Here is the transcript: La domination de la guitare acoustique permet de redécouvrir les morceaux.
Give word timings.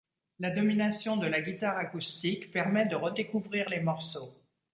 La 0.39 0.49
domination 0.49 1.15
de 1.17 1.27
la 1.27 1.41
guitare 1.41 1.77
acoustique 1.77 2.51
permet 2.51 2.87
de 2.87 2.95
redécouvrir 2.95 3.69
les 3.69 3.81
morceaux. 3.81 4.31